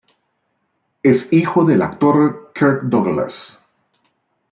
Es 1.03 1.27
hijo 1.29 1.63
del 1.63 1.83
actor 1.83 2.51
Kirk 2.55 2.85
Douglas. 2.85 3.35